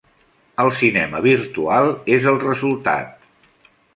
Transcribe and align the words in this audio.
El 0.63 0.71
cinema 0.77 1.19
virtual 1.25 1.91
és 2.17 2.27
el 2.33 2.41
resultat. 2.47 3.31